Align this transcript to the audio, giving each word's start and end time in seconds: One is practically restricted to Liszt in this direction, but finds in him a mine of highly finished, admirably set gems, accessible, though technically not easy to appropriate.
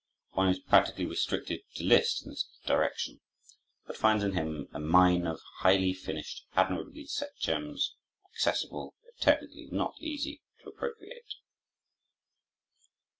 One 0.31 0.49
is 0.49 0.57
practically 0.57 1.05
restricted 1.05 1.59
to 1.75 1.83
Liszt 1.83 2.25
in 2.25 2.31
this 2.31 2.49
direction, 2.65 3.21
but 3.85 3.95
finds 3.95 4.23
in 4.23 4.31
him 4.33 4.67
a 4.73 4.79
mine 4.79 5.27
of 5.27 5.39
highly 5.59 5.93
finished, 5.93 6.43
admirably 6.55 7.05
set 7.05 7.37
gems, 7.37 7.93
accessible, 8.33 8.95
though 9.03 9.11
technically 9.23 9.67
not 9.71 9.93
easy 10.01 10.41
to 10.63 10.69
appropriate. 10.69 11.35